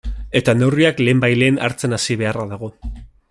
Eta 0.39 0.55
neurriak 0.61 1.03
lehenbailehen 1.07 1.61
hartzen 1.67 1.95
hasi 1.99 2.19
beharra 2.23 2.49
dago. 2.57 2.73